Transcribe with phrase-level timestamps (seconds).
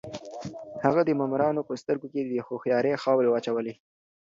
[0.83, 3.73] هغه د مامورانو په سترګو کې د هوښيارۍ خاورې واچولې.